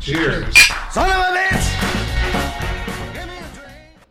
[0.00, 0.56] Cheers.
[0.92, 1.88] Son of a bitch!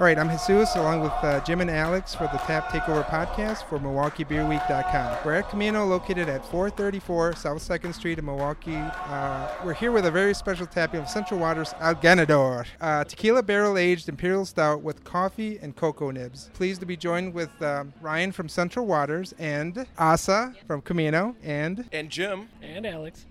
[0.00, 3.64] All right, I'm Jesus along with uh, Jim and Alex for the Tap Takeover podcast
[3.68, 5.18] for MilwaukeeBeerWeek.com.
[5.24, 8.76] We're at Camino, located at 434 South 2nd Street in Milwaukee.
[8.76, 13.42] Uh, we're here with a very special tapping of Central Waters El Ganador, uh, tequila
[13.42, 16.48] barrel aged imperial stout with coffee and cocoa nibs.
[16.54, 21.88] Pleased to be joined with um, Ryan from Central Waters and Asa from Camino and
[21.90, 22.48] And Jim.
[22.62, 23.26] And Alex.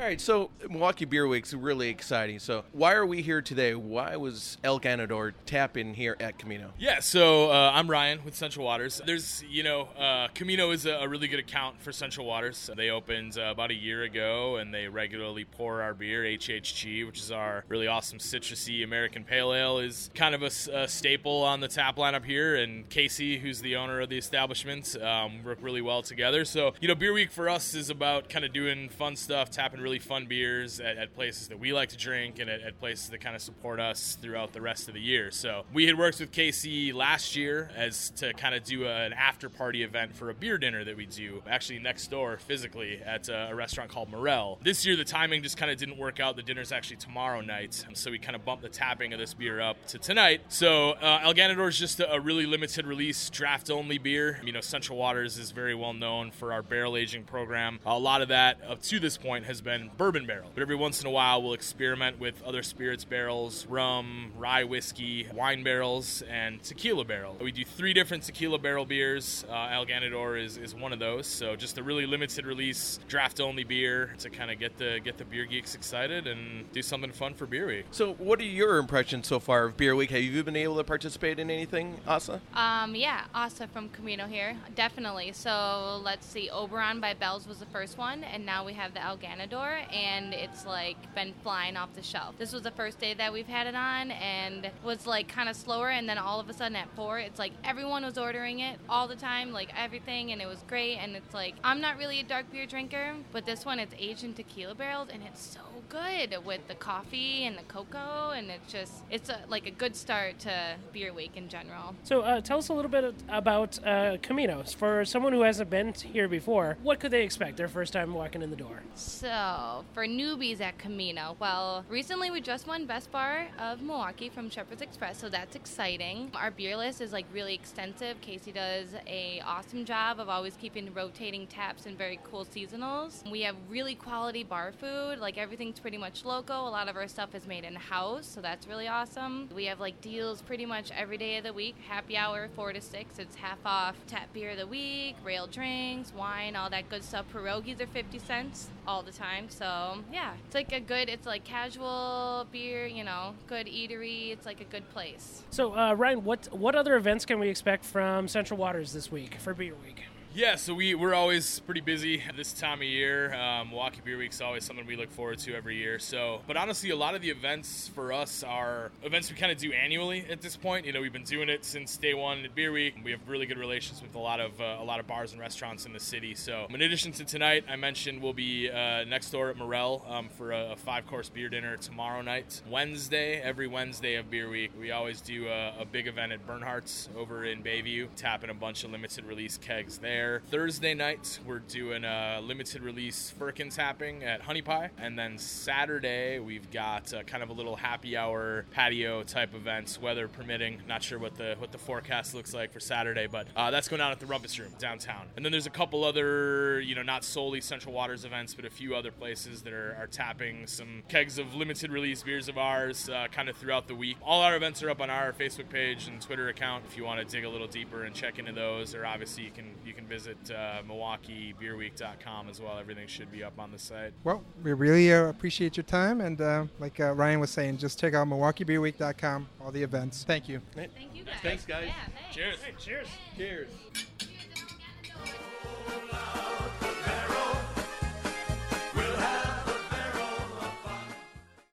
[0.00, 2.38] All right, so Milwaukee Beer Week's really exciting.
[2.38, 3.74] So why are we here today?
[3.74, 6.72] Why was El Ganador tap in here at Camino?
[6.78, 9.02] Yeah, so uh, I'm Ryan with Central Waters.
[9.04, 12.70] There's, you know, uh, Camino is a, a really good account for Central Waters.
[12.74, 17.18] They opened uh, about a year ago and they regularly pour our beer, HHG, which
[17.20, 21.68] is our really awesome citrusy American Pale Ale, is kind of a staple on the
[21.68, 22.56] tap lineup here.
[22.56, 26.46] And Casey, who's the owner of the establishment, um, work really well together.
[26.46, 29.78] So, you know, Beer Week for us is about kind of doing fun stuff, tapping
[29.78, 33.08] really fun beers at, at places that we like to drink and at, at places
[33.10, 35.30] that kind of support us throughout the rest of the year.
[35.30, 39.12] So we had worked with Casey last year as to kind of do a, an
[39.12, 43.28] after party event for a beer dinner that we do actually next door physically at
[43.28, 44.58] a, a restaurant called Morel.
[44.62, 46.36] This year the timing just kind of didn't work out.
[46.36, 49.60] The dinner's actually tomorrow night, so we kind of bumped the tapping of this beer
[49.60, 50.42] up to tonight.
[50.48, 54.40] So uh, El Ganador is just a, a really limited release draft only beer.
[54.44, 57.80] You know, Central Waters is very well known for our barrel aging program.
[57.86, 61.00] A lot of that up to this point has been bourbon barrel, but every once
[61.00, 66.62] in a while we'll experiment with other spirits barrels, rum, rye whiskey, wine barrels, and
[66.62, 67.36] tequila barrel.
[67.40, 69.44] We do three different tequila barrel beers.
[69.48, 71.26] Uh, El Ganador is, is one of those.
[71.26, 75.18] So just a really limited release draft only beer to kind of get the get
[75.18, 77.86] the beer geeks excited and do something fun for Beer Week.
[77.90, 80.10] So what are your impressions so far of Beer Week?
[80.10, 82.40] Have you been able to participate in anything, Asa?
[82.54, 85.32] Um, yeah, Asa from Camino here, definitely.
[85.32, 89.02] So let's see, Oberon by Bells was the first one, and now we have the
[89.02, 92.36] El Ganador, and it's like been flying off the shelf.
[92.38, 95.56] This was the first day that we've had it on, and was like kind of
[95.56, 98.78] slower, and then all of a sudden at four, it's like everyone was ordering it
[98.88, 100.96] all the time, like everything, and it was great.
[100.96, 104.24] And it's like I'm not really a dark beer drinker, but this one it's aged
[104.24, 108.72] in tequila barrels, and it's so good with the coffee and the cocoa, and it's
[108.72, 111.94] just it's a, like a good start to Beer Week in general.
[112.04, 114.74] So uh, tell us a little bit about uh, Caminos.
[114.74, 118.42] For someone who hasn't been here before, what could they expect their first time walking
[118.42, 118.82] in the door?
[118.94, 124.28] So, Oh, for newbies at Camino, well, recently we just won Best Bar of Milwaukee
[124.28, 126.30] from Shepherd's Express, so that's exciting.
[126.36, 128.20] Our beer list is like really extensive.
[128.20, 133.28] Casey does a awesome job of always keeping rotating taps and very cool seasonals.
[133.28, 136.68] We have really quality bar food, like everything's pretty much local.
[136.68, 139.48] A lot of our stuff is made in house, so that's really awesome.
[139.52, 141.74] We have like deals pretty much every day of the week.
[141.88, 146.12] Happy hour, four to six, it's half off tap beer of the week, rail drinks,
[146.14, 147.26] wine, all that good stuff.
[147.34, 149.39] Pierogies are 50 cents all the time.
[149.48, 154.32] So yeah, it's like a good, it's like casual beer, you know, good eatery.
[154.32, 155.42] It's like a good place.
[155.50, 159.36] So uh, Ryan, what what other events can we expect from Central Waters this week
[159.36, 160.02] for Beer Week?
[160.32, 163.34] Yeah, so we, we're always pretty busy this time of year.
[163.34, 165.98] Um, Milwaukee Beer Week is always something we look forward to every year.
[165.98, 169.58] So, but honestly, a lot of the events for us are events we kind of
[169.58, 170.86] do annually at this point.
[170.86, 172.94] You know, we've been doing it since day one at Beer Week.
[173.02, 175.40] We have really good relations with a lot of uh, a lot of bars and
[175.40, 176.36] restaurants in the city.
[176.36, 180.28] So, in addition to tonight, I mentioned we'll be uh, next door at Morel um,
[180.28, 182.62] for a, a five course beer dinner tomorrow night.
[182.70, 187.08] Wednesday, every Wednesday of Beer Week, we always do a, a big event at Burnhearts
[187.16, 190.19] over in Bayview, tapping a bunch of limited release kegs there.
[190.50, 194.90] Thursday night, we're doing a limited release Firkin tapping at Honey Pie.
[194.98, 200.00] And then Saturday, we've got uh, kind of a little happy hour patio type events,
[200.00, 200.82] weather permitting.
[200.86, 204.02] Not sure what the what the forecast looks like for Saturday, but uh, that's going
[204.02, 205.26] on at the Rumpus Room downtown.
[205.36, 208.70] And then there's a couple other, you know, not solely Central Waters events, but a
[208.70, 213.08] few other places that are, are tapping some kegs of limited release beers of ours
[213.08, 214.16] uh, kind of throughout the week.
[214.22, 217.20] All our events are up on our Facebook page and Twitter account if you want
[217.20, 218.94] to dig a little deeper and check into those.
[218.94, 222.76] Or obviously you can you can visit uh, MilwaukeeBeerWeek.com as well.
[222.78, 224.12] Everything should be up on the site.
[224.24, 228.00] Well, we really uh, appreciate your time, and uh, like uh, Ryan was saying, just
[228.00, 230.24] check out MilwaukeeBeerWeek.com, all the events.
[230.24, 230.60] Thank you.
[230.74, 231.34] Thank you guys.
[231.42, 231.86] Thanks, guys.
[231.86, 232.84] Yeah, thanks.
[232.84, 233.06] Cheers.
[233.36, 233.68] cheers.
[233.68, 233.68] Cheers.